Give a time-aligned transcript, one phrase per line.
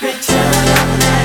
[0.00, 1.17] Return.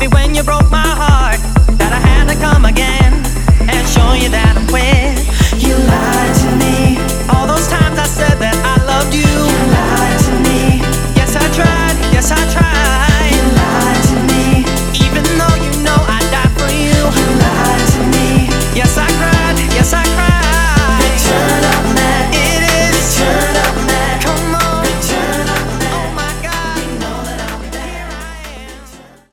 [0.00, 1.09] Baby, when you broke my heart.